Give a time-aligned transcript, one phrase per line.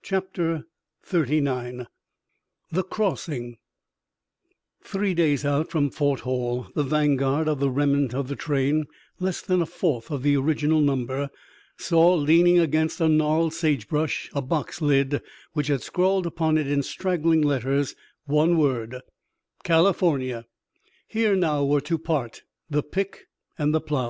[0.00, 0.64] CHAPTER
[1.06, 1.84] XXXIX
[2.72, 3.58] THE CROSSING
[4.82, 8.86] Three days out from Fort Hall the vanguard of the remnant of the train,
[9.18, 11.28] less than a fourth of the original number,
[11.76, 15.20] saw leaning against a gnarled sagebrush a box lid
[15.52, 19.02] which had scrawled upon it in straggling letters one word
[19.62, 20.46] "California."
[21.06, 23.98] Here now were to part the pick and the plow.